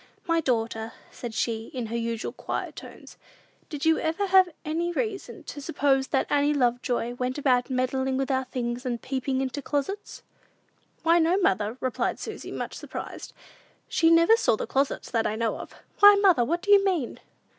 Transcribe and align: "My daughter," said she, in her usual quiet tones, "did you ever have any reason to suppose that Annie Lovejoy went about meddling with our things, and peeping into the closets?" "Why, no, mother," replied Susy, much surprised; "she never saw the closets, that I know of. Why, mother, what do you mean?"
"My 0.25 0.39
daughter," 0.41 0.93
said 1.11 1.35
she, 1.35 1.65
in 1.75 1.85
her 1.85 1.95
usual 1.95 2.31
quiet 2.31 2.75
tones, 2.75 3.17
"did 3.69 3.85
you 3.85 3.99
ever 3.99 4.25
have 4.25 4.49
any 4.65 4.91
reason 4.91 5.43
to 5.43 5.61
suppose 5.61 6.07
that 6.07 6.25
Annie 6.27 6.55
Lovejoy 6.55 7.13
went 7.13 7.37
about 7.37 7.69
meddling 7.69 8.17
with 8.17 8.31
our 8.31 8.45
things, 8.45 8.83
and 8.83 8.99
peeping 8.99 9.41
into 9.41 9.59
the 9.61 9.65
closets?" 9.65 10.23
"Why, 11.03 11.19
no, 11.19 11.37
mother," 11.37 11.77
replied 11.79 12.17
Susy, 12.19 12.51
much 12.51 12.73
surprised; 12.73 13.33
"she 13.87 14.09
never 14.09 14.35
saw 14.35 14.55
the 14.55 14.65
closets, 14.65 15.11
that 15.11 15.27
I 15.27 15.35
know 15.35 15.59
of. 15.59 15.75
Why, 15.99 16.15
mother, 16.15 16.43
what 16.43 16.63
do 16.63 16.71
you 16.71 16.83
mean?" 16.83 17.19